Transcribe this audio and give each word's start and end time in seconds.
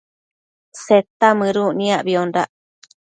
Seta 0.83 1.29
mëduc 1.39 1.71
niacbiondac 1.77 2.49